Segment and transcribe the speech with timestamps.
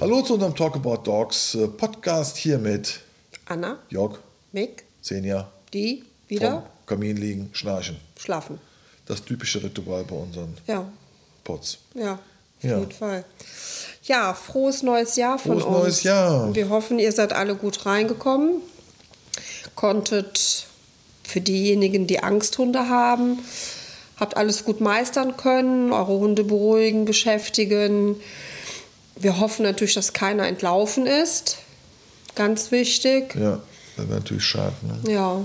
[0.00, 3.00] Hallo zu unserem Talk About Dogs äh, Podcast hier mit
[3.46, 4.18] Anna, Jörg,
[4.52, 7.96] Mick, Senja, die vom wieder Kamin liegen, schnarchen.
[8.18, 8.58] schlafen.
[9.06, 10.86] Das typische Ritual bei unseren Ja,
[11.44, 11.78] Pots.
[11.94, 12.18] ja, auf
[12.62, 12.78] Ja.
[12.78, 13.24] jeden Fall.
[14.04, 15.76] Ja, frohes neues Jahr von Frohes uns.
[15.84, 16.54] neues Jahr.
[16.54, 18.62] Wir hoffen, ihr seid alle gut reingekommen.
[19.74, 20.66] Konntet
[21.22, 23.38] für diejenigen, die Angsthunde haben,
[24.18, 28.16] habt alles gut meistern können, eure Hunde beruhigen, beschäftigen.
[29.20, 31.58] Wir hoffen natürlich, dass keiner entlaufen ist.
[32.34, 33.34] Ganz wichtig.
[33.34, 33.60] Ja,
[33.96, 34.74] das wäre natürlich schade.
[34.82, 35.12] Ne?
[35.12, 35.42] Ja,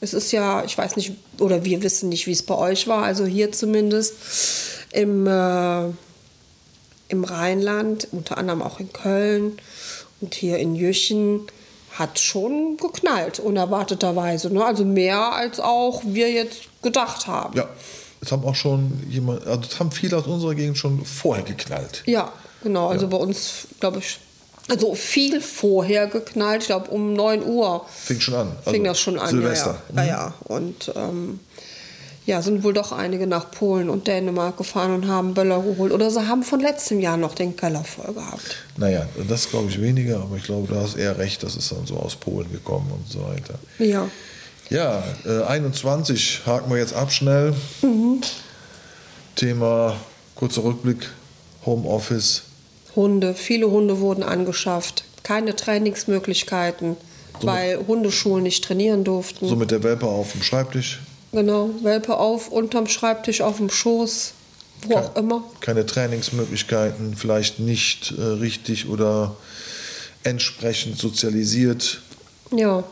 [0.00, 3.02] es ist ja, ich weiß nicht, oder wir wissen nicht, wie es bei euch war,
[3.02, 4.14] also hier zumindest
[4.92, 5.84] im, äh,
[7.08, 9.58] im Rheinland, unter anderem auch in Köln
[10.20, 11.46] und hier in Jüchen,
[11.90, 14.52] hat schon geknallt, unerwarteterweise.
[14.52, 14.64] Ne?
[14.64, 17.56] Also mehr als auch wir jetzt gedacht haben.
[17.56, 17.68] Ja,
[18.20, 22.04] es haben auch schon jemand, also es haben viele aus unserer Gegend schon vorher geknallt.
[22.06, 22.88] Ja, genau.
[22.88, 23.10] Also Ja.
[23.10, 24.18] bei uns, glaube ich,
[24.70, 26.62] also viel vorher geknallt.
[26.62, 28.52] Ich glaube, um 9 Uhr Fing schon an.
[28.64, 29.30] fing Also das schon an.
[29.30, 29.78] Silvester.
[29.90, 29.98] Mhm.
[29.98, 30.08] Ja, ja.
[30.10, 30.34] ja, ja.
[30.54, 31.40] Und ähm,
[32.26, 35.92] ja, sind wohl doch einige nach Polen und Dänemark gefahren und haben Böller geholt.
[35.92, 38.56] Oder sie haben von letztem Jahr noch den Keller voll gehabt.
[38.76, 41.86] Naja, das glaube ich weniger, aber ich glaube, du hast eher recht, das ist dann
[41.86, 43.54] so aus Polen gekommen und so weiter.
[43.78, 44.06] Ja.
[44.68, 47.54] Ja, äh, 21 haken wir jetzt ab schnell.
[47.80, 48.20] Mhm.
[49.34, 49.96] Thema
[50.34, 51.08] kurzer Rückblick,
[51.64, 52.42] Homeoffice.
[52.98, 55.04] Hunde, viele Hunde wurden angeschafft.
[55.22, 56.96] Keine Trainingsmöglichkeiten,
[57.42, 59.46] weil Hundeschulen nicht trainieren durften.
[59.46, 61.00] So mit der Welpe auf dem Schreibtisch.
[61.32, 64.32] Genau, Welpe auf, unterm Schreibtisch, auf dem Schoß,
[64.88, 65.44] wo auch immer.
[65.60, 69.36] Keine Trainingsmöglichkeiten, vielleicht nicht äh, richtig oder
[70.24, 72.00] entsprechend sozialisiert.
[72.50, 72.82] Ja,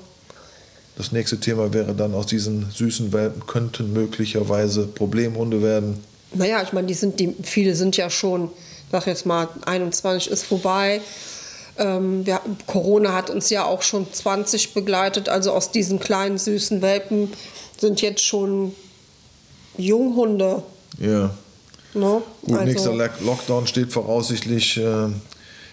[0.96, 5.98] Das nächste Thema wäre dann, aus diesen süßen Welpen könnten möglicherweise Problemhunde werden.
[6.32, 8.50] Naja, ich meine, die sind, die, viele sind ja schon,
[8.92, 11.00] sag jetzt mal, 21 ist vorbei.
[11.78, 16.80] Ähm, wir, Corona hat uns ja auch schon 20 begleitet, also aus diesen kleinen süßen
[16.82, 17.32] Welpen
[17.78, 18.74] sind jetzt schon
[19.76, 20.62] Junghunde.
[20.98, 21.30] Ja.
[21.94, 22.22] Ne?
[22.42, 25.08] Gut, also, nächster Lock- Lockdown steht voraussichtlich äh,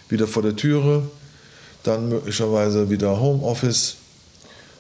[0.10, 1.04] wieder vor der Türe.
[1.84, 3.96] Dann möglicherweise wieder Homeoffice.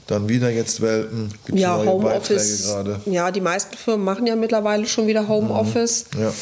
[0.07, 1.33] Dann wieder jetzt Welpen.
[1.45, 2.73] Gibt ja, Homeoffice.
[3.05, 6.05] Ja, die meisten Firmen machen ja mittlerweile schon wieder Homeoffice.
[6.19, 6.33] Ja.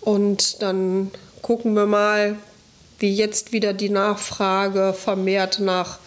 [0.00, 1.10] Und dann
[1.46, 2.34] gucken wir mal,
[2.98, 6.00] wie jetzt wieder die Nachfrage vermehrt nach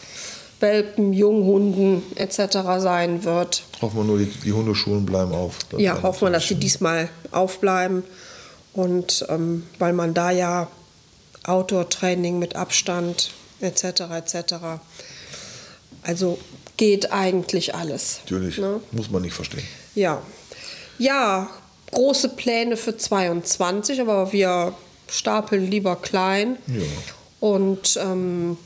[0.60, 2.58] Welpen, Junghunden etc.
[2.80, 3.64] sein wird.
[3.82, 5.60] Hoffen wir nur, die, die Hundeschulen bleiben auf.
[5.78, 8.04] Ja, hoffen wir, dass sie diesmal aufbleiben.
[8.74, 10.68] Und ähm, weil man da ja
[11.46, 14.02] Outdoor-Training mit Abstand etc.
[14.12, 14.56] etc.
[16.04, 16.38] Also
[16.76, 18.20] geht eigentlich alles.
[18.26, 18.82] Natürlich, Ne?
[18.92, 19.64] muss man nicht verstehen.
[19.96, 20.22] Ja.
[20.98, 21.50] Ja,
[21.92, 24.74] große Pläne für 22, aber wir
[25.12, 26.58] stapeln lieber klein.
[26.68, 26.84] Ja.
[27.40, 28.58] Und ähm,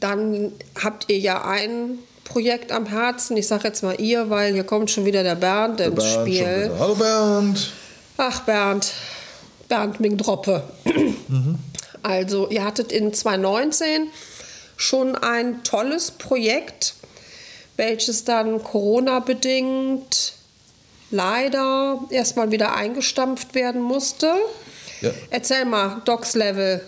[0.00, 3.36] dann habt ihr ja ein Projekt am Herzen.
[3.36, 6.26] Ich sage jetzt mal ihr, weil hier kommt schon wieder der Bernd ins Bernd schon
[6.26, 6.70] Spiel.
[6.78, 7.72] Hallo Bernd.
[8.16, 8.92] Ach, Bernd.
[9.68, 10.62] Bernd Mingdroppe.
[12.02, 14.08] Also, ihr hattet in 2019
[14.76, 16.94] schon ein tolles Projekt,
[17.76, 20.34] welches dann Corona-bedingt
[21.10, 24.32] leider erstmal wieder eingestampft werden musste.
[25.00, 25.10] Ja.
[25.30, 26.80] Erzähl mal, Docs Level.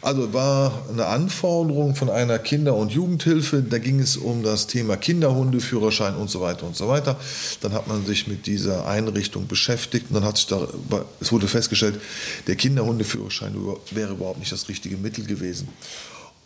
[0.00, 3.62] Also war eine Anforderung von einer Kinder- und Jugendhilfe.
[3.62, 7.16] Da ging es um das Thema Kinderhundeführerschein und so weiter und so weiter.
[7.60, 10.66] Dann hat man sich mit dieser Einrichtung beschäftigt und dann hat sich da,
[11.20, 12.00] es wurde festgestellt,
[12.46, 13.54] der Kinderhundeführerschein
[13.90, 15.68] wäre überhaupt nicht das richtige Mittel gewesen.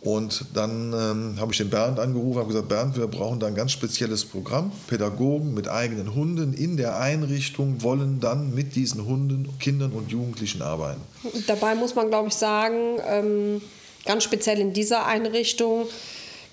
[0.05, 3.55] Und dann ähm, habe ich den Bernd angerufen, habe gesagt, Bernd, wir brauchen da ein
[3.55, 4.71] ganz spezielles Programm.
[4.85, 10.61] Pädagogen mit eigenen Hunden in der Einrichtung wollen dann mit diesen Hunden, Kindern und Jugendlichen
[10.61, 11.01] arbeiten.
[11.47, 13.61] Dabei muss man, glaube ich, sagen, ähm,
[14.05, 15.87] ganz speziell in dieser Einrichtung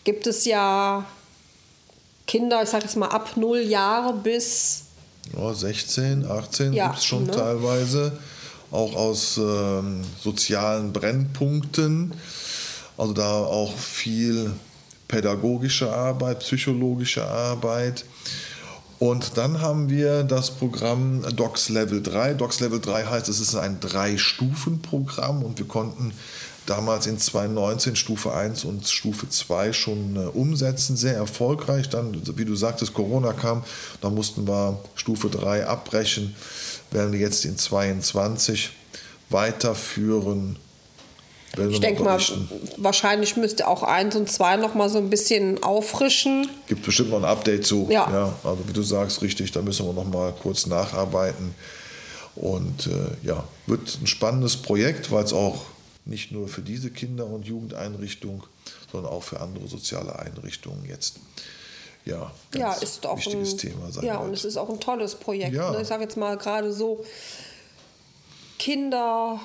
[0.05, 1.05] gibt es ja
[2.27, 4.85] Kinder, ich sage jetzt mal ab null Jahre bis
[5.37, 7.33] Ja, 16, 18 Ja, gibt es schon ne?
[7.33, 8.19] teilweise,
[8.71, 12.15] auch aus ähm, sozialen Brennpunkten.
[12.97, 14.53] Also da auch viel
[15.09, 18.05] pädagogische Arbeit, psychologische Arbeit.
[18.99, 22.35] Und dann haben wir das Programm Docs Level 3.
[22.35, 26.13] Docs Level 3 heißt, es ist ein Drei-Stufen-Programm und wir konnten
[26.67, 31.89] damals in 2019 Stufe 1 und Stufe 2 schon äh, umsetzen, sehr erfolgreich.
[31.89, 33.65] Dann, wie du sagtest, Corona kam,
[34.01, 36.37] dann mussten wir Stufe 3 abbrechen,
[36.91, 38.71] werden wir jetzt in 22
[39.31, 40.57] weiterführen.
[41.71, 42.19] Ich denke mal,
[42.79, 46.49] wahrscheinlich müsste auch eins und zwei noch mal so ein bisschen auffrischen.
[46.67, 47.89] Gibt bestimmt noch ein Update zu.
[47.91, 48.35] Ja.
[48.43, 51.55] also wie du sagst, richtig, da müssen wir noch mal kurz nacharbeiten.
[52.35, 55.67] Und äh, ja, wird ein spannendes Projekt, weil es auch
[56.07, 58.45] nicht nur für diese Kinder- und Jugendeinrichtung,
[58.91, 61.17] sondern auch für andere soziale Einrichtungen jetzt.
[62.05, 63.91] Ja, ja ist auch wichtiges ein, Thema.
[64.03, 65.55] Ja, und es ist auch ein tolles Projekt.
[65.55, 65.71] Ja.
[65.71, 65.83] Ne?
[65.83, 67.05] Ich sage jetzt mal gerade so
[68.59, 69.41] Kinder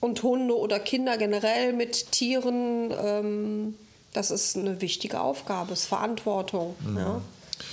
[0.00, 2.92] und Hunde oder Kinder generell mit Tieren.
[2.96, 3.74] Ähm,
[4.12, 6.74] das ist eine wichtige Aufgabe, ist Verantwortung.
[6.86, 6.96] Mhm.
[6.96, 7.20] Ja.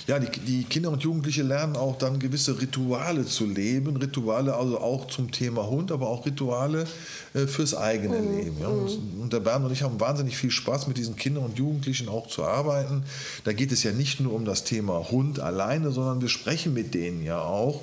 [0.06, 3.96] Ja, die, die, Kinder und Jugendliche lernen auch dann gewisse Rituale zu leben.
[3.96, 6.86] Rituale also auch zum Thema Hund, aber auch Rituale
[7.32, 8.38] äh, fürs eigene mhm.
[8.38, 8.56] Leben.
[8.60, 8.68] Ja.
[8.68, 12.08] Und, und, der Bernd und ich haben wahnsinnig viel Spaß mit diesen Kindern und Jugendlichen
[12.08, 13.04] auch zu arbeiten.
[13.44, 16.94] Da geht es ja nicht nur um das Thema Hund alleine, sondern wir sprechen mit
[16.94, 17.80] denen ja auch.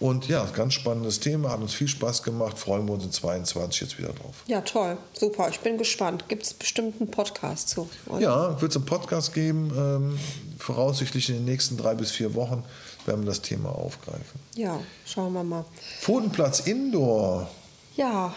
[0.00, 3.80] Und ja, ganz spannendes Thema, hat uns viel Spaß gemacht, freuen wir uns in 22
[3.80, 4.44] jetzt wieder drauf.
[4.46, 6.28] Ja, toll, super, ich bin gespannt.
[6.28, 7.88] Gibt es bestimmt einen Podcast zu?
[8.06, 8.20] Oder?
[8.20, 10.18] Ja, wird es einen Podcast geben, ähm,
[10.56, 12.62] voraussichtlich in den nächsten drei bis vier Wochen
[13.06, 14.40] werden wir das Thema aufgreifen.
[14.54, 15.64] Ja, schauen wir mal.
[16.00, 17.50] Pfotenplatz Indoor.
[17.96, 18.34] Ja,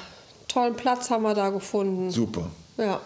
[0.47, 2.09] tollen Platz haben wir da gefunden.
[2.09, 2.49] Super.
[2.77, 3.01] Ja.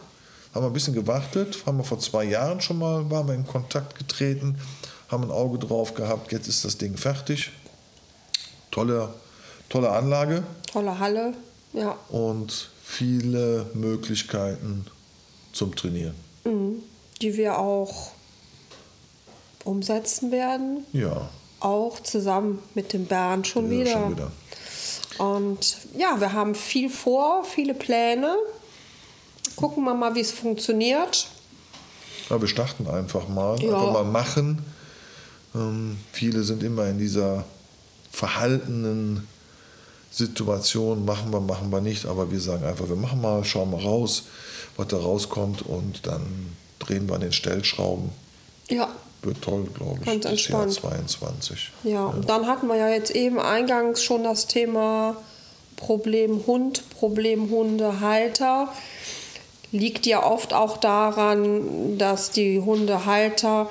[0.54, 3.46] Haben wir ein bisschen gewartet, haben wir vor zwei Jahren schon mal, waren wir in
[3.46, 4.58] Kontakt getreten,
[5.10, 7.52] haben ein Auge drauf gehabt, jetzt ist das Ding fertig
[8.76, 9.10] tolle,
[9.70, 10.44] tolle Anlage.
[10.72, 11.34] Tolle Halle,
[11.72, 11.98] ja.
[12.10, 14.86] Und viele Möglichkeiten
[15.54, 16.16] zum Trainieren.
[16.44, 16.84] Mhm.
[17.22, 18.12] Die wir auch
[19.64, 20.86] umsetzen werden.
[20.92, 21.30] Ja.
[21.62, 23.92] Auch zusammen mit dem Bernd schon, ja, wieder.
[23.92, 24.32] schon wieder.
[25.18, 28.36] Und ja, wir haben viel vor, viele Pläne.
[29.56, 31.28] Gucken wir mal, wie es funktioniert.
[32.30, 33.58] Ja, wir starten einfach mal.
[33.62, 33.74] Ja.
[33.74, 34.66] Einfach mal machen.
[35.56, 37.46] Ähm, viele sind immer in dieser
[38.16, 39.28] verhaltenen
[40.10, 43.82] Situation, machen wir, machen wir nicht, aber wir sagen einfach, wir machen mal, schauen mal
[43.82, 44.24] raus,
[44.78, 48.10] was da rauskommt und dann drehen wir an den Stellschrauben.
[48.70, 48.90] Ja.
[49.22, 50.06] Wird toll, glaube ich.
[50.06, 50.74] Ganz entspannt.
[50.74, 51.72] 22.
[51.84, 55.18] Ja, ja, und dann hatten wir ja jetzt eben eingangs schon das Thema
[55.76, 58.70] Problem Hund, Problem Hundehalter.
[59.72, 63.70] Liegt ja oft auch daran, dass die Hundehalter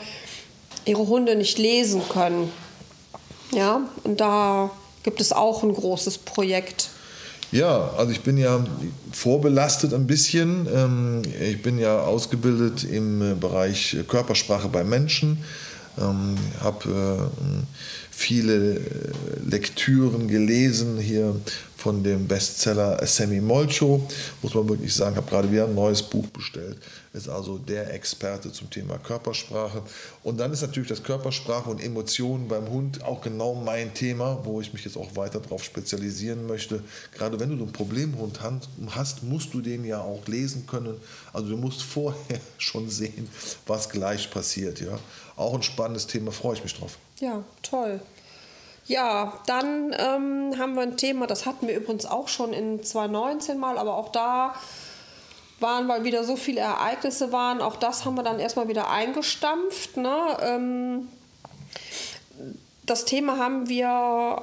[0.85, 2.53] ihre Hunde nicht lesen können.
[3.55, 4.71] Ja, und da
[5.05, 6.91] gibt es auch ein großes Projekt.
[7.53, 8.65] Ja, also ich bin ja
[9.13, 10.67] vorbelastet ein bisschen.
[10.75, 15.45] Ähm, ich bin ja ausgebildet im Bereich Körpersprache bei Menschen,
[15.99, 17.43] ähm, habe äh,
[18.11, 18.81] viele
[19.47, 21.37] Lektüren gelesen hier
[21.85, 24.01] von dem Bestseller Sammy Molcho,
[24.41, 26.79] muss man wirklich sagen, habe gerade wieder ein neues Buch bestellt.
[27.13, 29.83] Ist also der Experte zum Thema Körpersprache.
[30.23, 34.63] Und dann ist natürlich das Körpersprache und Emotionen beim Hund auch genau mein Thema, wo
[34.63, 36.83] ich mich jetzt auch weiter darauf spezialisieren möchte.
[37.13, 40.97] Gerade wenn du so einen Problemhund hast, musst du den ja auch lesen können.
[41.35, 43.29] Also du musst vorher schon sehen,
[43.67, 44.81] was gleich passiert.
[44.81, 44.99] Ja?
[45.37, 46.97] Auch ein spannendes Thema, freue ich mich drauf.
[47.21, 48.01] Ja, toll.
[48.87, 53.59] Ja, dann ähm, haben wir ein Thema, das hatten wir übrigens auch schon in 2019
[53.59, 54.55] mal, aber auch da
[55.61, 59.97] waren, weil wieder so viele Ereignisse waren, auch das haben wir dann erstmal wieder eingestampft.
[59.97, 60.37] Ne?
[60.43, 61.09] Ähm,
[62.85, 64.43] das Thema haben wir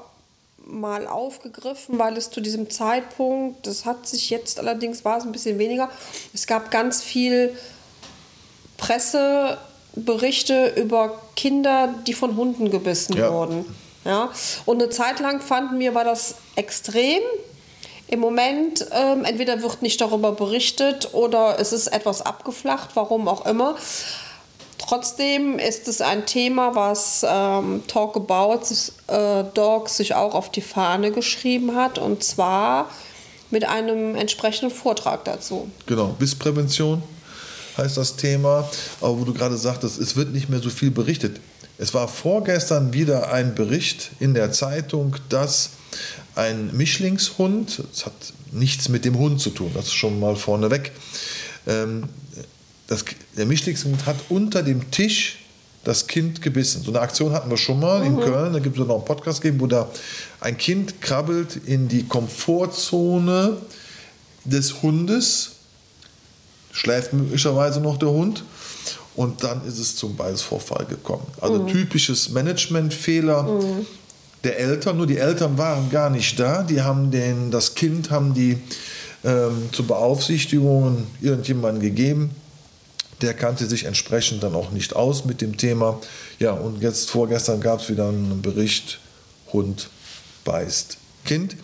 [0.65, 5.31] mal aufgegriffen, weil es zu diesem Zeitpunkt, das hat sich jetzt allerdings, war es ein
[5.31, 5.89] bisschen weniger,
[6.33, 7.55] es gab ganz viel
[8.77, 13.31] Presseberichte über Kinder, die von Hunden gebissen ja.
[13.31, 13.65] wurden.
[14.05, 14.31] Ja?
[14.65, 17.21] Und eine Zeit lang fanden wir, war das extrem.
[18.07, 23.45] Im Moment ähm, entweder wird nicht darüber berichtet oder es ist etwas abgeflacht, warum auch
[23.45, 23.75] immer.
[24.77, 28.61] Trotzdem ist es ein Thema, was ähm, Talk About
[29.07, 32.89] äh, Dogs sich auch auf die Fahne geschrieben hat und zwar
[33.51, 35.69] mit einem entsprechenden Vortrag dazu.
[35.85, 37.03] Genau, Bissprävention
[37.77, 41.39] heißt das Thema, aber wo du gerade sagtest, es wird nicht mehr so viel berichtet.
[41.81, 45.71] Es war vorgestern wieder ein Bericht in der Zeitung, dass
[46.35, 48.13] ein Mischlingshund, das hat
[48.51, 50.91] nichts mit dem Hund zu tun, das ist schon mal vorneweg,
[51.65, 52.03] ähm,
[52.85, 53.03] das,
[53.35, 55.39] der Mischlingshund hat unter dem Tisch
[55.83, 56.83] das Kind gebissen.
[56.83, 58.05] So eine Aktion hatten wir schon mal mhm.
[58.05, 59.89] in Köln, da gibt es noch einen Podcast geben, wo da
[60.39, 63.57] ein Kind krabbelt in die Komfortzone
[64.45, 65.53] des Hundes,
[66.71, 68.43] schläft möglicherweise noch der Hund
[69.21, 71.27] und dann ist es zum Beißvorfall gekommen.
[71.39, 71.67] Also mhm.
[71.67, 73.85] typisches Managementfehler mhm.
[74.43, 74.97] der Eltern.
[74.97, 76.63] Nur die Eltern waren gar nicht da.
[76.63, 78.57] Die haben den, das Kind haben die
[79.23, 82.31] ähm, zur Beaufsichtigung irgendjemanden gegeben.
[83.21, 85.99] Der kannte sich entsprechend dann auch nicht aus mit dem Thema.
[86.39, 88.99] Ja, und jetzt vorgestern gab es wieder einen Bericht,
[89.53, 89.91] Hund
[90.45, 91.55] beißt Kind.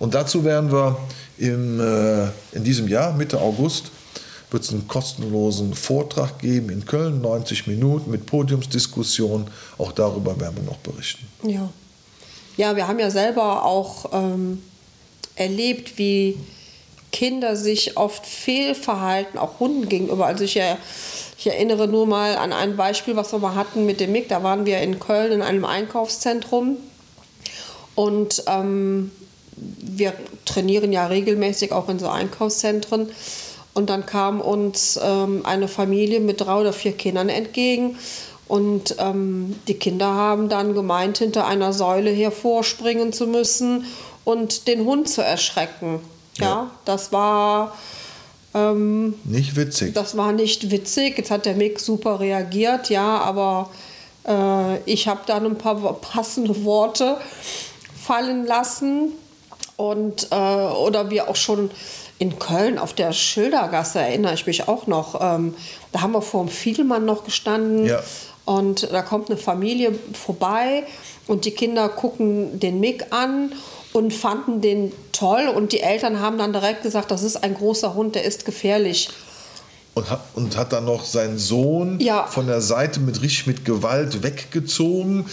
[0.00, 0.98] Und dazu werden wir
[1.38, 3.92] im, äh, in diesem Jahr, Mitte August,
[4.50, 9.48] wird es einen kostenlosen Vortrag geben in Köln, 90 Minuten mit Podiumsdiskussion.
[9.78, 11.26] Auch darüber werden wir noch berichten.
[11.42, 11.68] Ja,
[12.56, 14.62] ja wir haben ja selber auch ähm,
[15.34, 16.38] erlebt, wie
[17.10, 20.26] Kinder sich oft fehlverhalten, auch Hunden gegenüber.
[20.26, 20.60] Also ich,
[21.38, 24.28] ich erinnere nur mal an ein Beispiel, was wir mal hatten mit dem Mick.
[24.28, 26.76] Da waren wir in Köln in einem Einkaufszentrum
[27.94, 29.12] und ähm,
[29.56, 30.12] wir
[30.44, 33.10] trainieren ja regelmäßig auch in so Einkaufszentren.
[33.74, 37.98] Und dann kam uns ähm, eine Familie mit drei oder vier Kindern entgegen.
[38.46, 43.86] Und ähm, die Kinder haben dann gemeint, hinter einer Säule hervorspringen zu müssen
[44.24, 46.00] und den Hund zu erschrecken.
[46.38, 47.76] Ja, ja das war.
[48.54, 49.94] Ähm, nicht witzig.
[49.94, 51.18] Das war nicht witzig.
[51.18, 53.70] Jetzt hat der Mick super reagiert, ja, aber
[54.26, 57.16] äh, ich habe dann ein paar passende Worte
[58.00, 59.12] fallen lassen.
[59.76, 61.70] Und, äh, oder wir auch schon
[62.18, 65.54] in Köln auf der Schildergasse, erinnere ich mich auch noch, ähm,
[65.92, 67.86] da haben wir vor dem Fiedelmann noch gestanden.
[67.86, 68.02] Ja.
[68.44, 70.84] Und da kommt eine Familie vorbei
[71.26, 73.52] und die Kinder gucken den Mick an
[73.92, 75.48] und fanden den toll.
[75.48, 79.08] Und die Eltern haben dann direkt gesagt, das ist ein großer Hund, der ist gefährlich.
[79.94, 82.26] Und hat, und hat dann noch seinen Sohn ja.
[82.26, 85.26] von der Seite mit richtig mit Gewalt weggezogen.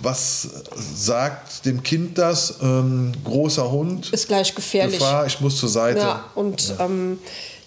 [0.00, 0.48] Was
[0.94, 2.58] sagt dem Kind das?
[2.62, 4.12] Ähm, großer Hund.
[4.12, 5.00] Ist gleich gefährlich.
[5.00, 5.98] Gefahr, ich muss zur Seite.
[5.98, 7.18] Ja, und ja, ähm,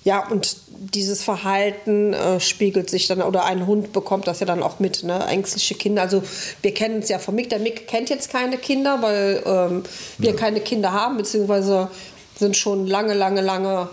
[0.05, 0.55] ja und
[0.93, 5.03] dieses Verhalten äh, spiegelt sich dann, oder ein Hund bekommt das ja dann auch mit,
[5.03, 5.25] ne?
[5.27, 6.03] ängstliche Kinder.
[6.03, 6.23] Also
[6.61, 7.49] wir kennen es ja von Mick.
[7.49, 9.83] Der Mick kennt jetzt keine Kinder, weil ähm,
[10.17, 10.35] wir ja.
[10.35, 11.89] keine Kinder haben, beziehungsweise
[12.37, 13.89] sind schon lange, lange, lange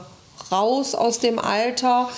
[0.51, 2.09] raus aus dem Alter.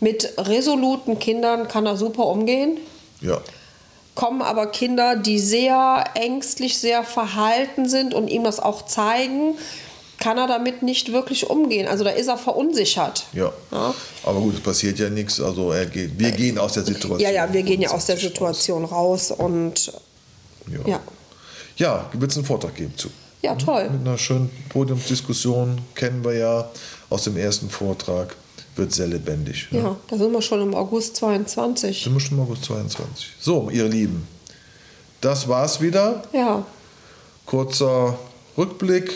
[0.00, 2.78] Mit resoluten Kindern kann er super umgehen.
[3.20, 3.40] Ja.
[4.14, 9.56] Kommen aber Kinder, die sehr ängstlich, sehr verhalten sind und ihm das auch zeigen,
[10.18, 11.88] kann er damit nicht wirklich umgehen.
[11.88, 13.24] Also da ist er verunsichert.
[13.32, 13.52] Ja.
[13.72, 13.94] ja.
[14.24, 15.40] Aber gut, es passiert ja nichts.
[15.40, 17.20] Also er geht, wir gehen aus der Situation.
[17.20, 19.92] Ja, ja, wir gehen ja aus der Situation raus, raus und
[20.70, 20.80] ja.
[20.86, 21.00] Ja,
[21.76, 23.08] ja wird es einen Vortrag geben zu.
[23.42, 23.90] Ja, toll.
[23.90, 26.70] Mit einer schönen Podiumsdiskussion kennen wir ja
[27.12, 28.36] aus dem ersten Vortrag.
[28.74, 29.68] Wird sehr lebendig.
[29.70, 32.04] Ja, ja da sind wir schon im August 22.
[32.04, 33.32] Sind wir schon im August 22.
[33.38, 34.26] So, ihr Lieben,
[35.20, 36.22] das war's wieder.
[36.32, 36.64] Ja.
[37.44, 38.18] Kurzer
[38.56, 39.12] Rückblick,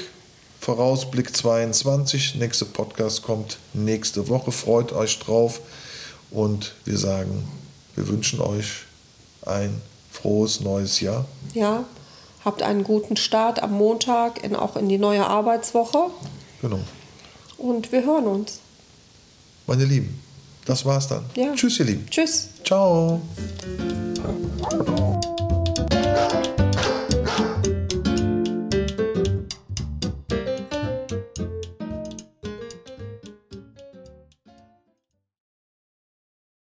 [0.60, 2.34] Vorausblick 22.
[2.34, 4.52] Nächster Podcast kommt nächste Woche.
[4.52, 5.60] Freut euch drauf.
[6.30, 7.48] Und wir sagen,
[7.94, 8.82] wir wünschen euch
[9.46, 11.24] ein frohes neues Jahr.
[11.54, 11.84] Ja,
[12.44, 16.10] habt einen guten Start am Montag, in, auch in die neue Arbeitswoche.
[16.60, 16.80] Genau.
[17.58, 18.60] Und wir hören uns.
[19.66, 20.20] Meine Lieben,
[20.64, 21.24] das war's dann.
[21.34, 21.54] Ja.
[21.54, 22.06] Tschüss, ihr Lieben.
[22.10, 22.48] Tschüss.
[22.64, 23.20] Ciao.